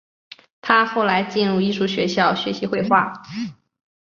[0.61, 3.21] 他后来进入艺术学校学习绘画。